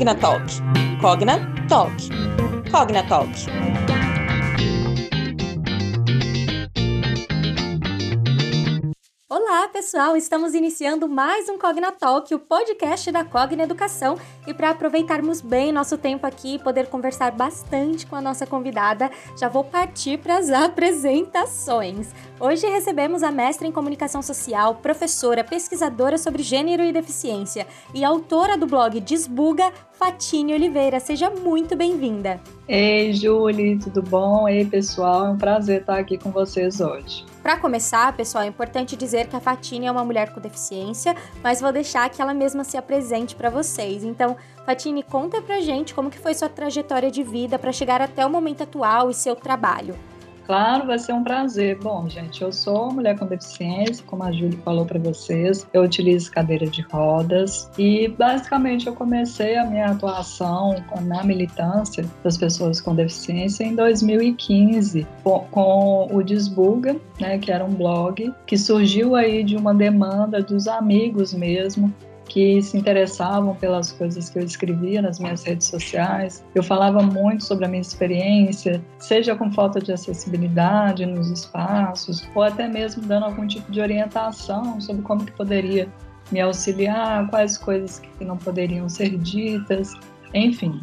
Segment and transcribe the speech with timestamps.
[0.00, 0.46] Cognatalk.
[0.98, 1.92] Cognatalk.
[2.70, 3.28] Cognatalk.
[9.28, 10.16] Olá, pessoal!
[10.16, 14.18] Estamos iniciando mais um Cognatalk, o podcast da Cogna Educação.
[14.46, 19.10] E para aproveitarmos bem nosso tempo aqui e poder conversar bastante com a nossa convidada,
[19.38, 22.08] já vou partir para as apresentações.
[22.40, 28.56] Hoje recebemos a mestra em comunicação social, professora, pesquisadora sobre gênero e deficiência e autora
[28.56, 30.98] do blog Desbuga, Fatine Oliveira.
[30.98, 32.40] Seja muito bem-vinda.
[32.66, 34.48] Ei, Julie, tudo bom?
[34.48, 37.26] Ei, pessoal, é um prazer estar aqui com vocês hoje.
[37.42, 41.60] Para começar, pessoal, é importante dizer que a Fatine é uma mulher com deficiência, mas
[41.60, 44.02] vou deixar que ela mesma se apresente para vocês.
[44.02, 48.24] Então, Fatine, conta pra gente como que foi sua trajetória de vida para chegar até
[48.24, 49.94] o momento atual e seu trabalho.
[50.50, 51.78] Claro, vai ser um prazer.
[51.78, 55.64] Bom, gente, eu sou mulher com deficiência, como a Júlia falou para vocês.
[55.72, 62.36] Eu utilizo cadeira de rodas e basicamente eu comecei a minha atuação na militância das
[62.36, 69.14] pessoas com deficiência em 2015 com, o Desbuga, né, que era um blog que surgiu
[69.14, 71.94] aí de uma demanda dos amigos mesmo
[72.30, 76.44] que se interessavam pelas coisas que eu escrevia nas minhas redes sociais.
[76.54, 82.44] Eu falava muito sobre a minha experiência, seja com falta de acessibilidade nos espaços, ou
[82.44, 85.88] até mesmo dando algum tipo de orientação sobre como que poderia
[86.30, 89.92] me auxiliar, quais coisas que não poderiam ser ditas,
[90.32, 90.80] enfim.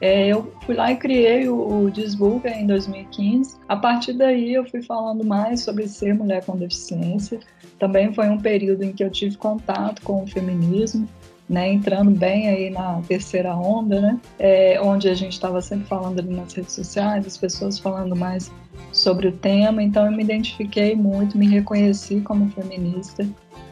[0.00, 3.56] É, eu fui lá e criei o, o em 2015.
[3.68, 7.38] A partir daí eu fui falando mais sobre ser mulher com deficiência,
[7.78, 11.08] também foi um período em que eu tive contato com o feminismo,
[11.48, 16.20] né, entrando bem aí na terceira onda, né, é, onde a gente estava sempre falando
[16.20, 18.52] ali nas redes sociais, as pessoas falando mais
[18.92, 23.26] sobre o tema, então eu me identifiquei muito, me reconheci como feminista,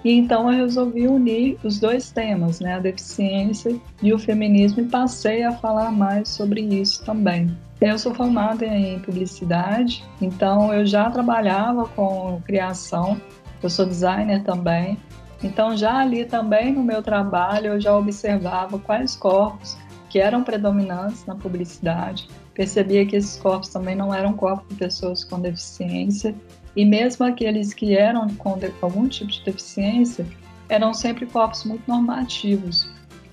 [0.05, 4.87] e então eu resolvi unir os dois temas, né, a deficiência e o feminismo, e
[4.87, 7.57] passei a falar mais sobre isso também.
[7.81, 13.21] Eu sou formada em publicidade, então eu já trabalhava com criação
[13.63, 14.99] eu sou designer também.
[15.43, 19.77] Então, já ali também no meu trabalho, eu já observava quais corpos
[20.09, 22.29] que eram predominantes na publicidade.
[22.55, 26.35] Percebia que esses corpos também não eram corpos de pessoas com deficiência.
[26.79, 30.25] E mesmo aqueles que eram com algum tipo de deficiência,
[30.69, 32.89] eram sempre corpos muito normativos.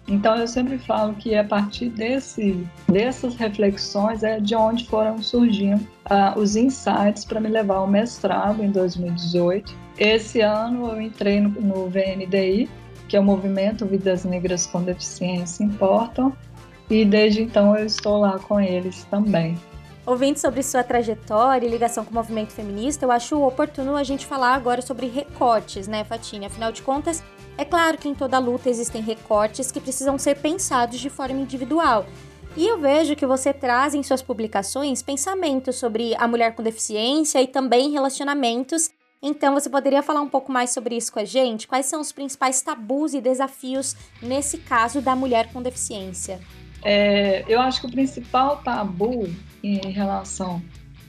[0.08, 5.82] Então eu sempre falo que a partir desse, dessas reflexões é de onde foram surgindo
[6.10, 11.50] uh, os insights para me levar ao mestrado em 2018 esse ano eu entrei no,
[11.50, 12.70] no VNDI,
[13.08, 16.34] que é o Movimento Vidas Negras com Deficiência Importam,
[16.90, 19.56] e desde então eu estou lá com eles também.
[20.06, 24.26] Ouvindo sobre sua trajetória e ligação com o movimento feminista, eu acho oportuno a gente
[24.26, 26.48] falar agora sobre recortes, né, Fatinha?
[26.48, 27.24] Afinal de contas,
[27.58, 32.06] é claro que em toda luta existem recortes que precisam ser pensados de forma individual.
[32.56, 37.42] E eu vejo que você traz em suas publicações pensamentos sobre a mulher com deficiência
[37.42, 38.92] e também relacionamentos
[39.28, 41.68] então, você poderia falar um pouco mais sobre isso com a gente?
[41.68, 46.40] Quais são os principais tabus e desafios nesse caso da mulher com deficiência?
[46.84, 49.28] É, eu acho que o principal tabu
[49.66, 50.62] em relação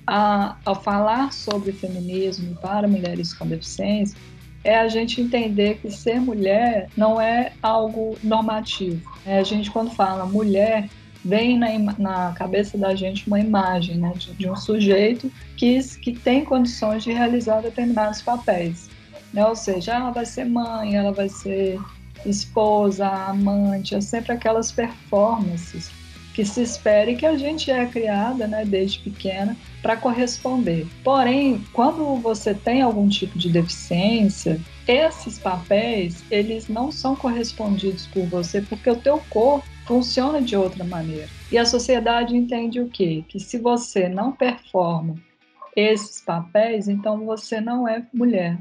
[0.07, 4.17] a, a falar sobre feminismo para mulheres com deficiência
[4.63, 9.01] é a gente entender que ser mulher não é algo normativo.
[9.25, 10.89] É, a gente, quando fala mulher,
[11.25, 11.69] vem na,
[11.99, 17.05] na cabeça da gente uma imagem né, de, de, um sujeito que, que tem condições
[17.05, 18.91] de realizar determinados papéis.
[19.33, 19.47] Né?
[19.47, 21.79] Ou seja, ela vai ser mãe, ela vai ser
[22.25, 25.91] esposa, amante, é sempre aquelas performances
[26.37, 30.87] que se espera e que a gente é criada né, desde pequena para corresponder.
[31.03, 38.27] Porém, quando você tem algum tipo de deficiência, esses papéis eles não são correspondidos por
[38.27, 41.27] você porque o teu corpo funciona de outra maneira.
[41.51, 43.25] E a sociedade entende o quê?
[43.27, 45.15] Que se você não performa
[45.75, 48.59] esses papéis, então você não é mulher.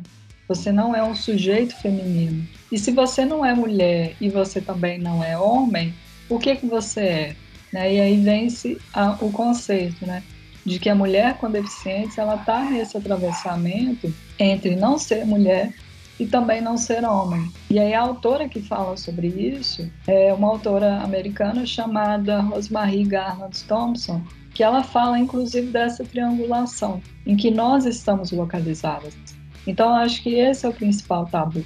[0.48, 2.48] Você não é um sujeito feminino.
[2.72, 5.94] E se você não é mulher e você também não é homem,
[6.30, 7.36] o que que você é?
[7.76, 7.96] Né?
[7.96, 10.24] E aí vence a, o conceito, né?
[10.66, 15.74] De que a mulher com deficiência ela está nesse atravessamento entre não ser mulher
[16.18, 17.52] e também não ser homem.
[17.70, 23.62] E aí a autora que fala sobre isso é uma autora americana chamada Rosemary Garland
[23.66, 24.24] Thompson,
[24.54, 29.14] que ela fala inclusive dessa triangulação em que nós estamos localizadas.
[29.68, 31.62] Então acho que esse é o principal tabu.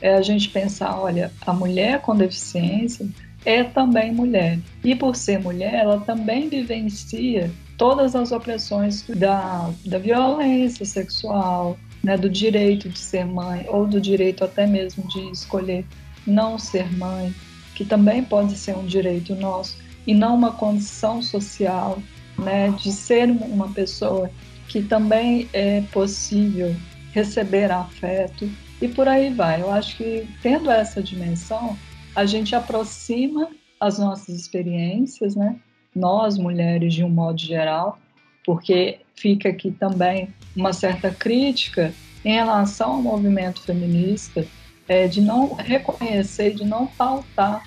[0.00, 3.06] É a gente pensar, olha, a mulher com deficiência
[3.44, 4.58] é também mulher.
[4.84, 12.16] E por ser mulher, ela também vivencia todas as opressões da, da violência sexual, né,
[12.16, 15.84] do direito de ser mãe ou do direito até mesmo de escolher
[16.26, 17.34] não ser mãe.
[17.74, 21.98] que também pode ser um direito nosso e não uma condição social,
[22.38, 24.30] né, de ser uma pessoa
[24.68, 26.76] que também é possível
[27.12, 28.48] receber afeto
[28.80, 29.62] e por aí vai.
[29.62, 31.76] Eu acho que tendo essa dimensão,
[32.14, 33.50] a gente aproxima
[33.80, 35.58] as nossas experiências, né?
[35.94, 37.98] Nós mulheres de um modo geral,
[38.44, 41.92] porque fica aqui também uma certa crítica
[42.24, 44.46] em relação ao movimento feminista
[44.88, 47.64] é, de não reconhecer, de não pautar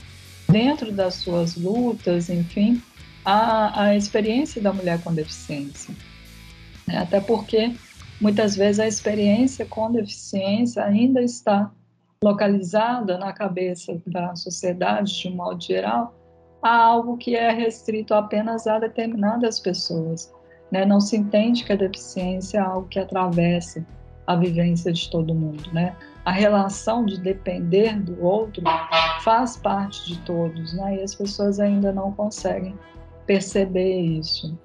[0.50, 2.82] dentro das suas lutas, enfim,
[3.24, 5.94] a, a experiência da mulher com deficiência.
[6.88, 7.74] Até porque
[8.22, 11.72] muitas vezes a experiência com deficiência ainda está
[12.26, 16.16] localizada na cabeça da sociedade de um modo geral
[16.60, 20.34] a algo que é restrito apenas a determinadas pessoas.
[20.72, 20.84] Né?
[20.84, 23.86] Não se entende que a deficiência é algo que atravessa
[24.26, 25.72] a vivência de todo mundo.
[25.72, 25.96] Né?
[26.26, 28.64] A relação de depender do outro
[29.22, 30.96] faz parte de todos, né?
[30.96, 32.76] e as pessoas ainda não conseguem
[33.28, 34.58] perceber isso.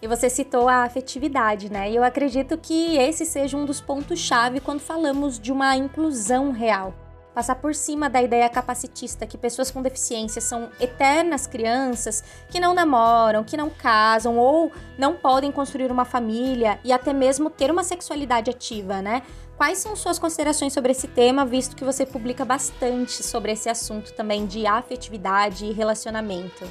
[0.00, 1.90] E você citou a afetividade, né?
[1.90, 6.94] E eu acredito que esse seja um dos pontos-chave quando falamos de uma inclusão real.
[7.34, 12.74] Passar por cima da ideia capacitista que pessoas com deficiência são eternas crianças que não
[12.74, 17.84] namoram, que não casam ou não podem construir uma família e até mesmo ter uma
[17.84, 19.22] sexualidade ativa, né?
[19.56, 24.12] Quais são suas considerações sobre esse tema, visto que você publica bastante sobre esse assunto
[24.14, 26.64] também de afetividade e relacionamento?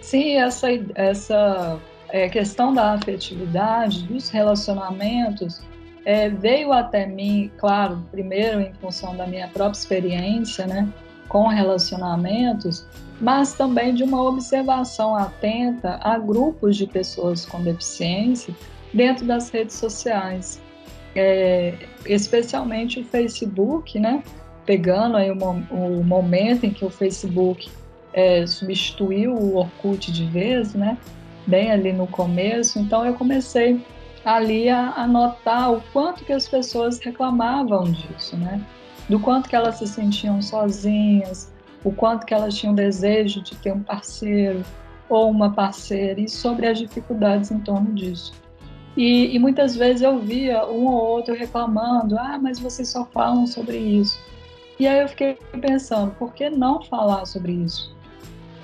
[0.00, 1.80] Sim, essa, essa
[2.12, 5.60] é, questão da afetividade, dos relacionamentos,
[6.04, 10.88] é, veio até mim, claro, primeiro em função da minha própria experiência, né,
[11.28, 12.86] com relacionamentos,
[13.20, 18.54] mas também de uma observação atenta a grupos de pessoas com deficiência
[18.92, 20.60] dentro das redes sociais,
[21.14, 21.74] é,
[22.06, 24.22] especialmente o Facebook, né,
[24.64, 27.70] pegando aí o, o momento em que o Facebook
[28.12, 30.96] é, substituiu o Orkut de vez, né,
[31.50, 33.84] bem ali no começo, então eu comecei
[34.24, 38.64] ali a, a notar o quanto que as pessoas reclamavam disso, né?
[39.08, 41.52] Do quanto que elas se sentiam sozinhas,
[41.82, 44.62] o quanto que elas tinham desejo de ter um parceiro
[45.08, 48.32] ou uma parceira e sobre as dificuldades em torno disso.
[48.96, 53.46] E, e, muitas vezes eu via um ou outro reclamando: ah, mas vocês só falam
[53.46, 54.20] sobre isso.
[54.78, 57.96] E aí eu fiquei pensando: por que não falar sobre isso?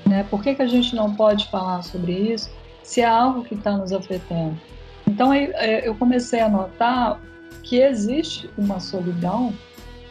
[0.05, 0.25] Né?
[0.31, 2.50] Por que, que a gente não pode falar sobre isso
[2.87, 4.56] se é algo que está nos afetando?
[5.06, 7.21] Então é, eu comecei a notar
[7.65, 9.53] que existe uma solidão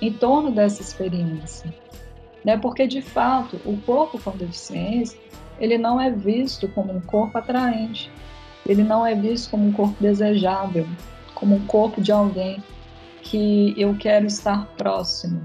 [0.02, 1.74] em torno dessa experiência,
[2.44, 2.58] né?
[2.58, 5.18] Porque de fato o corpo com deficiência
[5.58, 8.12] ele não é visto como um corpo atraente,
[8.68, 10.86] ele não é visto como um corpo desejável,
[11.34, 12.62] como um corpo de alguém
[13.22, 15.42] que eu quero estar próximo,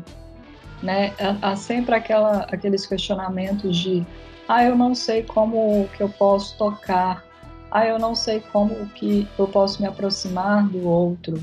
[0.82, 1.14] né?
[1.40, 4.04] Há sempre aquela, aqueles questionamentos de,
[4.50, 7.24] ah, eu não sei como que eu posso tocar,
[7.70, 11.40] ah, eu não sei como que eu posso me aproximar do outro,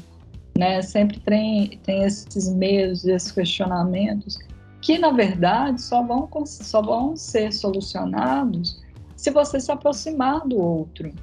[0.58, 0.82] né?
[0.82, 4.38] Sempre tem, tem esses medos, esses questionamentos
[4.82, 8.84] que na verdade só vão, só vão ser solucionados
[9.16, 11.14] se você se aproximar do outro,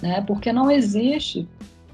[0.00, 0.20] né?
[0.20, 1.48] Porque não existe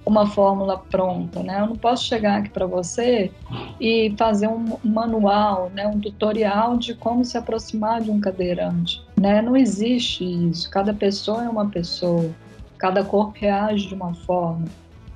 [0.08, 1.60] uma fórmula pronta, né?
[1.60, 3.31] Eu não posso chegar aqui para você
[3.78, 9.42] e fazer um manual, né, um tutorial de como se aproximar de um cadeirante, né?
[9.42, 10.71] Não existe isso.
[10.71, 12.30] Cada pessoa é uma pessoa
[12.78, 14.64] cada corpo reage de uma forma.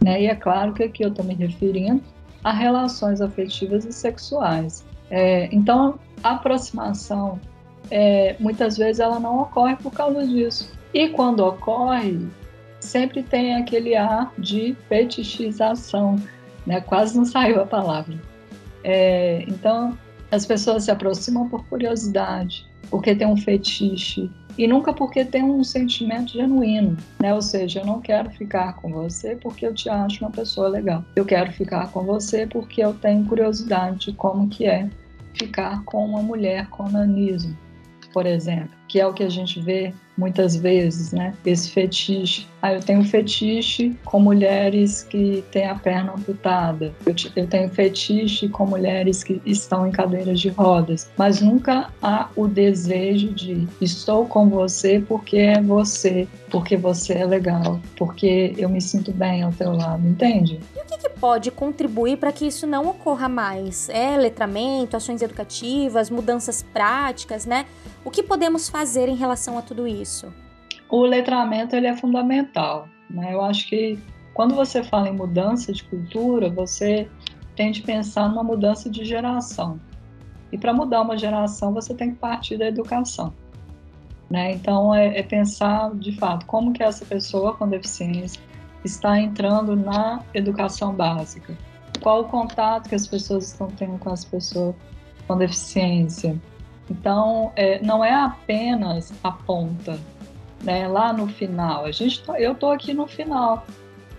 [0.04, 0.22] Né?
[0.22, 2.02] E é claro que aqui eu estou me referindo
[2.44, 4.84] a relações afetivas e sexuais.
[5.08, 7.40] É, então, a aproximação,
[7.90, 10.70] é, muitas vezes, ela não ocorre por causa disso.
[10.92, 12.26] E quando ocorre,
[12.82, 16.16] sempre tem aquele ar de fetichização,
[16.66, 16.80] né?
[16.80, 18.20] quase não saiu a palavra.
[18.84, 19.96] É, então,
[20.30, 25.64] as pessoas se aproximam por curiosidade, porque tem um fetiche, e nunca porque tem um
[25.64, 27.32] sentimento genuíno, né?
[27.32, 31.02] Ou seja, eu não quero ficar com você porque eu te acho uma pessoa legal.
[31.16, 34.90] Eu quero ficar com você porque eu tenho curiosidade de como que é
[35.32, 37.56] ficar com uma mulher com nanismo,
[38.12, 41.34] por exemplo, que é o que a gente vê muitas vezes, né?
[41.46, 42.46] Esse fetiche.
[42.60, 46.92] Ah, eu tenho fetiche com mulheres que têm a perna amputada.
[47.06, 51.10] Eu, eu tenho fetiche com mulheres que estão em cadeiras de rodas.
[51.16, 57.24] Mas nunca há o desejo de estou com você porque é você, porque você é
[57.24, 60.60] legal, porque eu me sinto bem ao teu lado, entende?
[60.76, 63.88] E o que, que pode contribuir para que isso não ocorra mais?
[63.88, 67.64] É letramento, ações educativas, mudanças práticas, né?
[68.04, 70.32] O que podemos fazer em relação a tudo isso?
[70.88, 72.88] O letramento ele é fundamental.
[73.08, 73.32] Né?
[73.32, 73.98] Eu acho que
[74.34, 77.08] quando você fala em mudança de cultura, você
[77.54, 79.80] tem de pensar numa mudança de geração.
[80.50, 83.32] E para mudar uma geração, você tem que partir da educação.
[84.30, 84.52] Né?
[84.52, 88.40] Então, é, é, pensar, de fato, como que essa pessoa com deficiência
[88.84, 91.56] está entrando na educação básica.
[92.00, 94.74] Qual o contato que as pessoas estão tendo com as pessoas
[95.26, 96.40] com deficiência.
[96.90, 99.98] Então, é, não é apenas a ponta,
[100.62, 101.84] né, lá no final.
[101.84, 103.64] A gente, tá, eu estou aqui no final,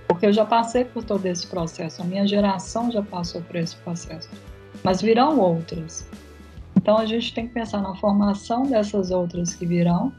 [0.07, 3.75] porque eu já passei por todo esse processo, a minha geração já passou por esse
[3.77, 4.29] processo,
[4.83, 6.07] mas virão outras.
[6.75, 10.11] Então a gente tem que pensar na formação dessas outras que virão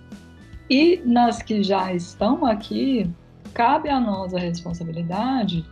[0.70, 3.10] e nas que já estão aqui,
[3.52, 5.64] cabe a nós a responsabilidade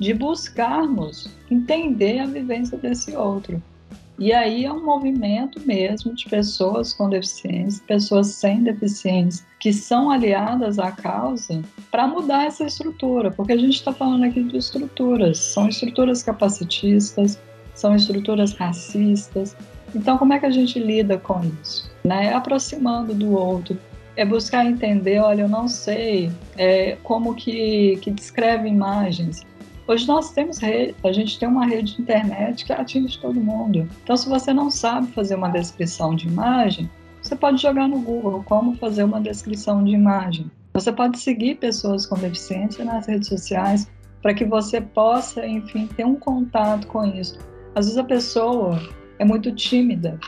[0.00, 3.62] de buscarmos entender a vivência desse outro.
[4.18, 10.10] E aí é um movimento mesmo de pessoas com deficiência, pessoas sem deficiência, que são
[10.10, 15.38] aliadas à causa para mudar essa estrutura, porque a gente está falando aqui de estruturas,
[15.38, 17.38] são estruturas capacitistas,
[17.74, 19.56] são estruturas racistas.
[19.94, 21.90] Então, como é que a gente lida com isso?
[22.04, 22.26] Né?
[22.26, 23.78] É aproximando do outro,
[24.16, 29.44] é buscar entender, olha, eu não sei é, como que, que descreve imagens,
[29.86, 33.88] Hoje nós temos rede, a gente tem uma rede de internet que atinge todo mundo.
[34.02, 36.88] Então, se você não sabe fazer uma descrição de imagem,
[37.20, 40.50] você pode jogar no Google como fazer uma descrição de imagem.
[40.72, 43.90] Você pode seguir pessoas com deficiência nas redes sociais
[44.22, 47.38] para que você possa, enfim, ter um contato com isso.
[47.74, 48.80] Às vezes a pessoa
[49.18, 50.18] é muito tímida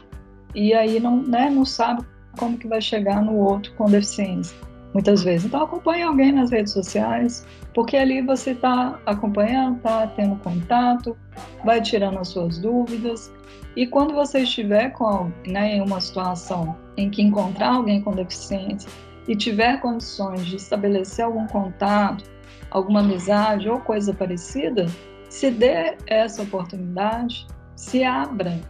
[0.54, 2.04] e aí não, né, não sabe
[2.37, 4.56] como que vai chegar no outro com deficiência
[4.95, 5.47] muitas vezes.
[5.47, 11.17] Então acompanhe alguém nas redes sociais, porque ali você está acompanhando, está tendo contato,
[11.65, 13.31] vai tirando as suas dúvidas.
[13.77, 18.89] E quando você estiver com, né, em uma situação em que encontrar alguém com deficiência
[19.27, 22.25] e tiver condições de estabelecer algum contato,
[22.71, 24.87] alguma amizade ou coisa parecida,
[25.29, 28.61] se dê essa oportunidade, se abra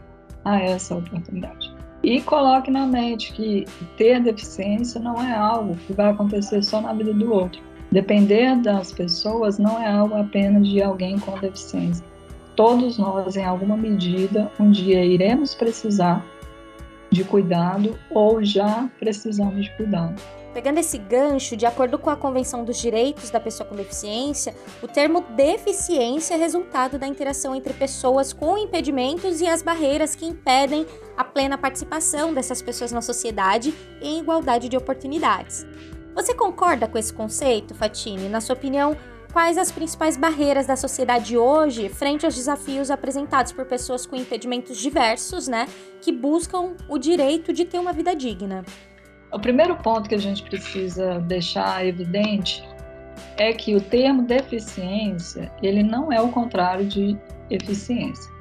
[0.44, 1.63] a essa oportunidade.
[2.04, 3.64] E coloque na mente que
[3.96, 7.62] ter deficiência não é algo que vai acontecer só na vida do outro.
[7.90, 12.04] Depender das pessoas não é algo apenas de alguém com deficiência.
[12.54, 16.22] Todos nós, em alguma medida, um dia iremos precisar
[17.10, 20.20] de cuidado ou já precisamos de cuidado.
[20.54, 24.86] Pegando esse gancho, de acordo com a Convenção dos Direitos da Pessoa com Deficiência, o
[24.86, 30.86] termo deficiência é resultado da interação entre pessoas com impedimentos e as barreiras que impedem
[31.16, 35.66] a plena participação dessas pessoas na sociedade em igualdade de oportunidades.
[36.14, 38.28] Você concorda com esse conceito, Fatine?
[38.28, 38.96] Na sua opinião,
[39.32, 44.78] quais as principais barreiras da sociedade hoje frente aos desafios apresentados por pessoas com impedimentos
[44.78, 45.66] diversos, né,
[46.00, 48.64] que buscam o direito de ter uma vida digna?
[49.34, 52.62] O primeiro ponto que a gente precisa deixar evidente
[53.36, 57.18] é que o termo deficiência ele não é o contrário de
[57.50, 58.32] eficiência.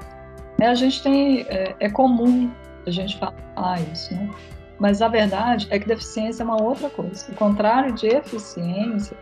[0.62, 2.52] É, a gente tem é, é comum
[2.86, 4.30] a gente falar isso, né?
[4.78, 7.26] Mas a verdade é que deficiência é uma outra coisa.
[7.32, 9.18] O contrário de eficiência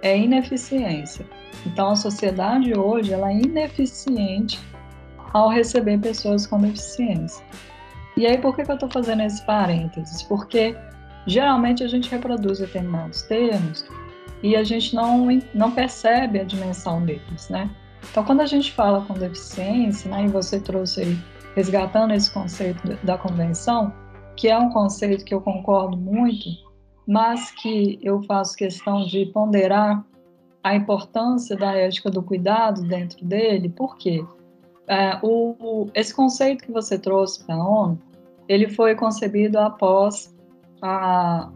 [0.00, 1.26] é ineficiência.
[1.66, 4.58] Então a sociedade hoje ela é ineficiente
[5.34, 7.44] ao receber pessoas com deficiência.
[8.16, 10.22] E aí por que, que eu estou fazendo esse parênteses?
[10.22, 10.74] Porque
[11.26, 13.84] geralmente a gente reproduz determinados termos
[14.42, 17.70] e a gente não, não percebe a dimensão deles, né?
[18.10, 21.18] Então, quando a gente fala com deficiência, né, e você trouxe aí,
[21.54, 23.92] resgatando esse conceito da convenção,
[24.36, 26.48] que é um conceito que eu concordo muito,
[27.06, 30.02] mas que eu faço questão de ponderar
[30.62, 34.24] a importância da ética do cuidado dentro dele, por quê?
[34.86, 37.98] É, o, esse conceito que você trouxe para a ONU,
[38.48, 40.34] ele foi concebido após
[40.82, 41.50] a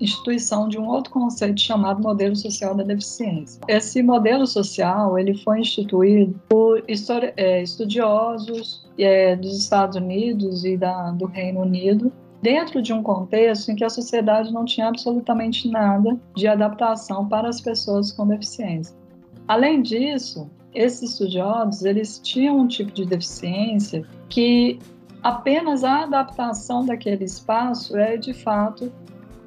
[0.00, 3.60] instituição de um outro conceito chamado modelo social da deficiência.
[3.66, 6.82] Esse modelo social ele foi instituído por
[7.36, 13.70] é, estudiosos é, dos Estados Unidos e da, do Reino Unido dentro de um contexto
[13.70, 18.94] em que a sociedade não tinha absolutamente nada de adaptação para as pessoas com deficiência.
[19.48, 24.78] Além disso, esses estudiosos eles tinham um tipo de deficiência que
[25.26, 28.92] apenas a adaptação daquele espaço é de fato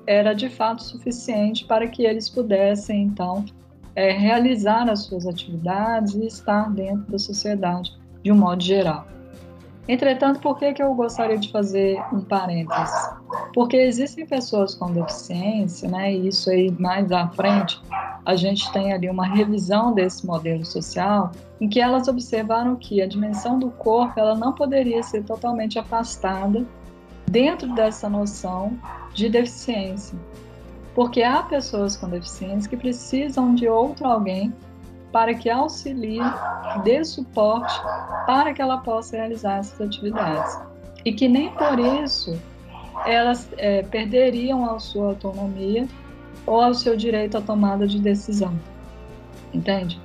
[0.06, 3.46] era de fato suficiente para que eles pudessem então
[3.96, 9.08] é, realizar as suas atividades e estar dentro da sociedade de um modo geral.
[9.90, 13.10] Entretanto, por que, que eu gostaria de fazer um parênteses?
[13.56, 17.82] Porque existem pessoas com deficiência, né, e isso aí mais à frente,
[18.24, 23.08] a gente tem ali uma revisão desse modelo social, em que elas observaram que a
[23.08, 26.64] dimensão do corpo ela não poderia ser totalmente afastada
[27.28, 28.80] dentro dessa noção
[29.16, 30.16] de deficiência.
[30.94, 34.54] Porque há pessoas com deficiência que precisam de outro alguém
[35.12, 36.22] para que auxilie,
[36.84, 37.74] dê suporte
[38.26, 40.60] para que ela possa realizar essas atividades.
[41.06, 42.38] e que nem por isso
[43.06, 45.88] elas é, perderiam a sua autonomia
[46.46, 48.60] ou ao seu direito à tomada de decisão.
[49.54, 50.00] Entende?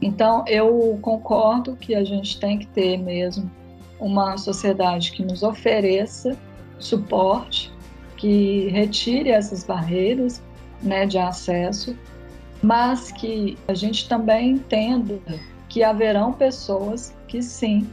[0.00, 3.50] Então, eu concordo que a gente tem que ter mesmo
[3.98, 6.36] uma sociedade que nos ofereça
[6.78, 7.72] suporte,
[8.16, 10.42] que retire essas barreiras
[10.82, 11.96] né, de acesso,
[12.62, 15.18] mas que a gente também entenda
[15.68, 17.86] que haverão pessoas que sim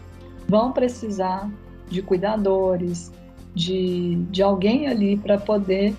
[0.47, 1.49] vão precisar
[1.89, 3.11] de cuidadores,
[3.53, 5.95] de, de alguém ali para poder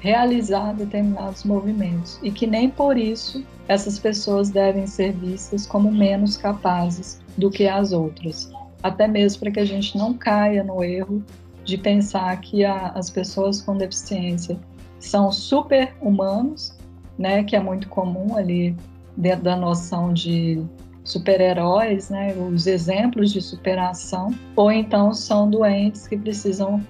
[0.00, 2.18] realizar determinados movimentos.
[2.22, 7.66] E que nem por isso essas pessoas devem ser vistas como menos capazes do que
[7.66, 8.50] as outras,
[8.82, 11.24] até mesmo para que a gente não caia no erro
[11.64, 14.58] de pensar que a, as pessoas com deficiência
[15.00, 16.76] são super humanos,
[17.18, 18.76] né, que é muito comum ali
[19.16, 20.62] dentro da noção de
[21.04, 26.82] super-heróis, né, os exemplos de superação, ou então são doentes que precisam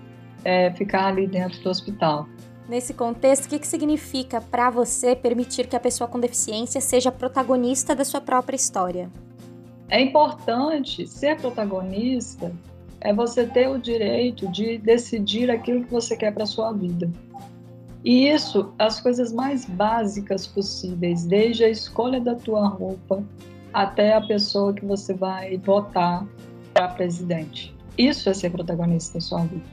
[0.45, 2.29] é, ficar ali dentro do hospital.
[2.69, 7.13] Nesse contexto, o que, que significa para você permitir que a pessoa com deficiência seja
[7.13, 9.11] protagonista da sua própria história?
[9.89, 12.53] É importante ser protagonista,
[13.01, 17.11] é você ter o direito de decidir aquilo que você quer para sua vida.
[18.05, 23.25] E isso, as coisas mais básicas possíveis, desde a escolha da tua roupa
[23.73, 26.27] até a pessoa que você vai votar
[26.75, 27.75] para presidente.
[27.97, 29.65] Isso é ser protagonista da sua vida.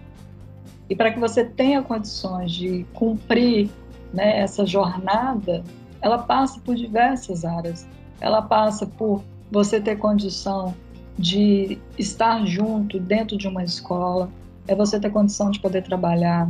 [0.90, 3.70] E para que você tenha condições de cumprir
[4.14, 5.64] né, essa jornada,
[6.02, 7.88] ela passa por diversas áreas.
[8.20, 10.74] Ela passa por você ter condição
[11.18, 14.30] de estar junto dentro de uma escola,
[14.68, 16.50] é você ter condição de poder trabalhar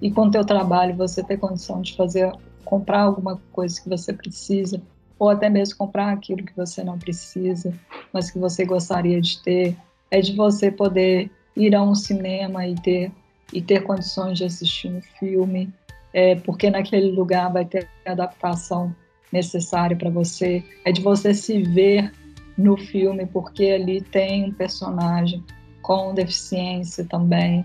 [0.00, 2.32] e com o teu trabalho você ter condição de fazer
[2.64, 4.80] comprar alguma coisa que você precisa
[5.18, 7.72] ou até mesmo comprar aquilo que você não precisa,
[8.12, 9.76] mas que você gostaria de ter,
[10.10, 13.12] é de você poder ir a um cinema e ter
[13.52, 15.72] e ter condições de assistir um filme,
[16.12, 18.94] é, porque naquele lugar vai ter a adaptação
[19.32, 22.12] necessária para você, é de você se ver
[22.56, 25.44] no filme, porque ali tem um personagem
[25.82, 27.64] com deficiência também,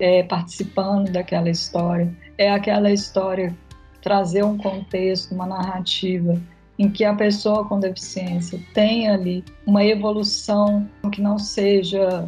[0.00, 2.12] é, participando daquela história.
[2.36, 3.54] É aquela história
[4.02, 6.40] trazer um contexto, uma narrativa
[6.78, 12.26] em que a pessoa com deficiência tenha ali uma evolução que não seja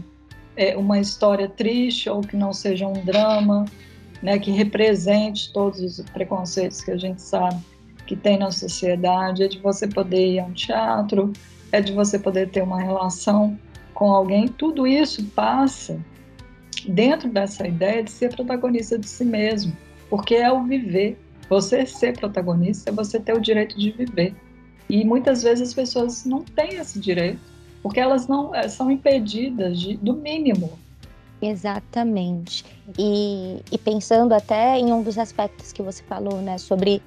[0.55, 3.65] é, uma história triste ou que não seja um drama,
[4.23, 7.59] né, que represente todos os preconceitos que a gente sabe
[8.07, 11.33] que tem na sociedade, é de você poder ir a um teatro,
[11.71, 13.59] é de você poder ter uma relação
[13.95, 15.99] com alguém, tudo isso passa
[16.89, 19.77] dentro dessa ideia de ser protagonista de si mesmo,
[20.09, 21.19] porque é o viver,
[21.49, 24.35] você ser protagonista é você ter o direito de viver.
[24.89, 27.41] E muitas vezes as pessoas não têm esse direito,
[27.83, 30.79] porque elas não eh, são impedidas de, do mínimo.
[31.41, 32.65] Exatamente.
[32.99, 37.03] E, e pensando até em um dos aspectos que você falou, né, sobre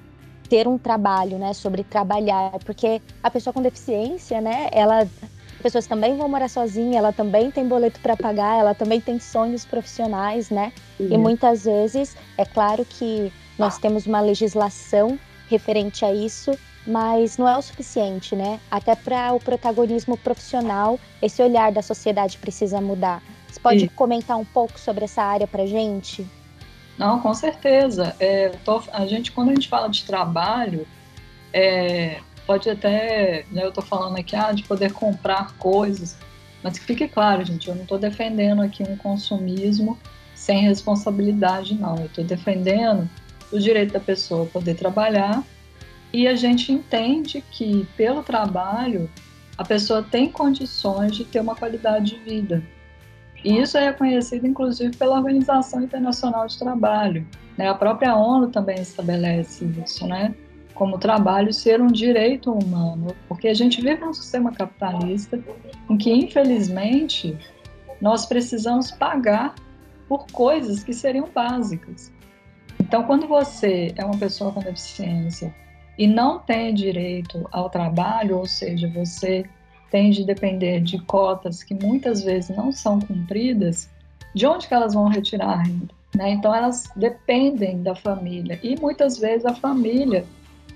[0.48, 5.08] ter um trabalho, né, sobre trabalhar, porque a pessoa com deficiência, né, ela
[5.62, 9.64] pessoas também vão morar sozinha, ela também tem boleto para pagar, ela também tem sonhos
[9.64, 10.72] profissionais, né?
[10.98, 11.08] Uhum.
[11.10, 17.48] E muitas vezes, é claro que nós temos uma legislação referente a isso, mas não
[17.48, 18.60] é o suficiente, né?
[18.70, 23.22] Até para o protagonismo profissional, esse olhar da sociedade precisa mudar.
[23.48, 26.26] Você pode comentar um pouco sobre essa área para gente?
[26.98, 28.14] Não, com certeza.
[28.20, 30.86] É, tô, a gente, quando a gente fala de trabalho,
[31.52, 36.16] é, pode até, né, eu estou falando aqui ah, de poder comprar coisas,
[36.62, 39.98] mas que fique claro, gente, eu não estou defendendo aqui um consumismo
[40.34, 41.96] sem responsabilidade, não.
[41.96, 43.08] Eu estou defendendo
[43.52, 45.42] o direito da pessoa poder trabalhar
[46.12, 49.10] e a gente entende que pelo trabalho
[49.56, 52.62] a pessoa tem condições de ter uma qualidade de vida.
[53.44, 57.26] E isso é reconhecido inclusive pela Organização Internacional de Trabalho.
[57.56, 57.68] Né?
[57.68, 60.34] A própria ONU também estabelece isso, né?
[60.76, 65.42] Como trabalho ser um direito humano, porque a gente vive num sistema capitalista
[65.90, 67.36] em que, infelizmente,
[68.00, 69.54] nós precisamos pagar
[70.08, 72.12] por coisas que seriam básicas.
[72.78, 75.52] Então, quando você é uma pessoa com deficiência
[75.98, 79.44] e não tem direito ao trabalho, ou seja, você
[79.90, 83.90] tem de depender de cotas que muitas vezes não são cumpridas,
[84.34, 85.94] de onde que elas vão retirar a renda?
[86.14, 86.30] Né?
[86.30, 90.24] Então elas dependem da família e muitas vezes a família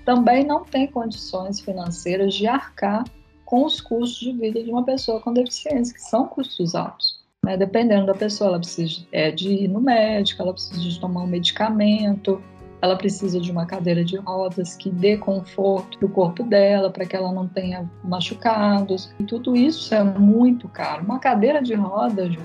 [0.05, 3.03] também não tem condições financeiras de arcar
[3.45, 7.21] com os custos de vida de uma pessoa com deficiência, que são custos altos.
[7.43, 7.57] Né?
[7.57, 11.27] Dependendo da pessoa, ela precisa é, de ir no médico, ela precisa de tomar um
[11.27, 12.41] medicamento,
[12.81, 17.05] ela precisa de uma cadeira de rodas que dê conforto para o corpo dela, para
[17.05, 19.13] que ela não tenha machucados.
[19.19, 21.03] E tudo isso é muito caro.
[21.03, 22.35] Uma cadeira de rodas,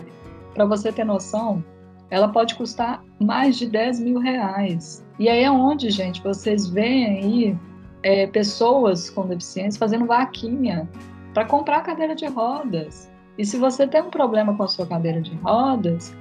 [0.55, 1.65] para você ter noção,
[2.11, 5.05] ela pode custar mais de 10 mil reais.
[5.19, 7.59] E aí é onde, gente, vocês veem aí
[8.03, 10.89] é, pessoas com deficiência fazendo vaquinha
[11.35, 13.11] para comprar cadeira de rodas.
[13.37, 16.15] E se você tem um problema com a sua cadeira de rodas,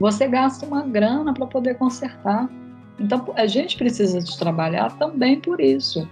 [0.00, 2.48] você gasta uma grana para poder consertar.
[2.98, 6.08] Então, a gente precisa de trabalhar também por isso.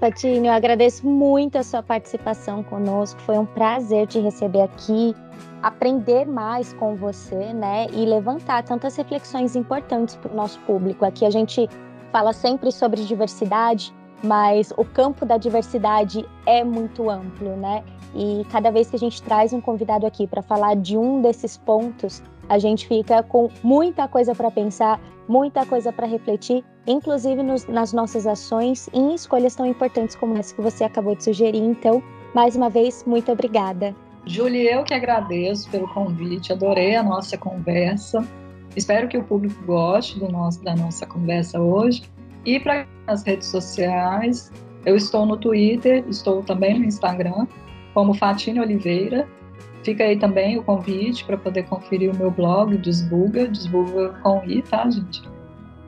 [0.00, 3.18] Patinho, eu agradeço muito a sua participação conosco.
[3.22, 5.14] Foi um prazer te receber aqui,
[5.62, 7.86] aprender mais com você, né?
[7.92, 11.04] E levantar tantas reflexões importantes para o nosso público.
[11.04, 11.66] Aqui a gente
[12.12, 17.84] fala sempre sobre diversidade, mas o campo da diversidade é muito amplo, né?
[18.14, 21.56] E cada vez que a gente traz um convidado aqui para falar de um desses
[21.56, 27.66] pontos, a gente fica com muita coisa para pensar, muita coisa para refletir, inclusive nos,
[27.66, 31.62] nas nossas ações e em escolhas tão importantes como essa que você acabou de sugerir.
[31.62, 32.02] Então,
[32.34, 33.94] mais uma vez, muito obrigada.
[34.24, 38.26] Julie, eu que agradeço pelo convite, adorei a nossa conversa.
[38.74, 42.02] Espero que o público goste do nosso, da nossa conversa hoje.
[42.46, 44.50] E para as redes sociais,
[44.86, 47.46] eu estou no Twitter, estou também no Instagram,
[47.92, 49.26] como Fatine Oliveira,
[49.86, 54.60] Fica aí também o convite para poder conferir o meu blog, Desbuga, Desbuga com I,
[54.62, 55.22] tá, gente?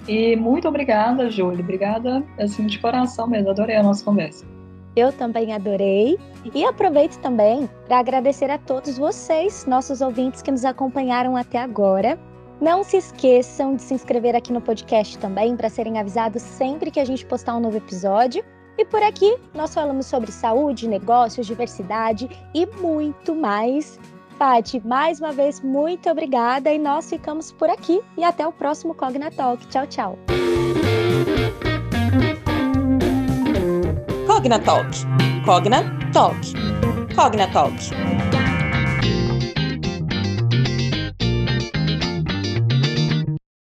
[0.07, 1.64] E muito obrigada, Júlia.
[1.64, 3.51] Obrigada, assim, de coração mesmo.
[3.51, 4.47] Adorei a nossa conversa.
[4.94, 6.16] Eu também adorei.
[6.55, 12.16] E aproveito também para agradecer a todos vocês, nossos ouvintes que nos acompanharam até agora.
[12.61, 16.99] Não se esqueçam de se inscrever aqui no podcast também para serem avisados sempre que
[16.99, 18.44] a gente postar um novo episódio.
[18.77, 23.99] E por aqui nós falamos sobre saúde, negócios, diversidade e muito mais.
[24.38, 28.94] Pati, mais uma vez, muito obrigada e nós ficamos por aqui e até o próximo
[28.94, 29.66] Cogna Talk.
[29.66, 30.18] Tchau, tchau.
[34.27, 34.88] Cogna Talk.
[35.44, 36.38] Cogna Talk.
[37.16, 38.17] Cogna Talk.